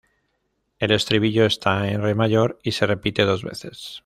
[0.79, 3.99] El estribillo está en re mayor, y se repite dos veces.